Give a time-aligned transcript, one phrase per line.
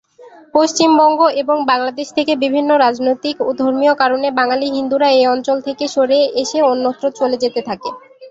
[0.53, 6.19] পশ্চিমবঙ্গ এবং বাংলাদেশ থেকে বিভিন্ন রাজনৈতিক ও ধর্মীয় কারণে বাঙালি হিন্দুরা এই অঞ্চল থেকে সরে
[6.41, 7.89] এসে অন্যত্র চলে যেতে থাকে।